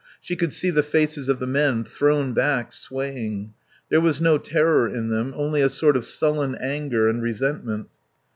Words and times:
She 0.19 0.35
could 0.35 0.51
see 0.51 0.71
the 0.71 0.81
faces 0.81 1.29
of 1.29 1.37
the 1.37 1.45
men, 1.45 1.83
thrown 1.83 2.33
back, 2.33 2.73
swaying; 2.73 3.53
there 3.89 4.01
was 4.01 4.19
no 4.19 4.39
terror 4.39 4.87
in 4.89 5.09
them, 5.09 5.31
only 5.37 5.61
a 5.61 5.69
sort 5.69 5.95
of 5.95 6.05
sullen 6.05 6.55
anger 6.55 7.07
and 7.07 7.21
resentment. 7.21 7.87